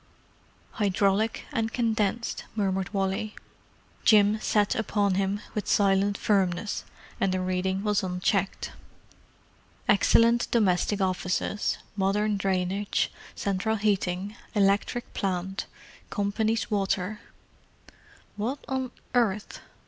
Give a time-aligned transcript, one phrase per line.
[0.81, 3.35] ——""Hydraulic and condensed," murmured Wally.
[4.03, 6.83] Jim sat upon him with silent firmness,
[7.19, 8.71] and the reading was unchecked.
[9.87, 15.67] "Excellent domestic offices, modern drainage, central heating, electric plant,
[16.09, 17.19] Company's water——"
[18.37, 19.61] "What on earth——?"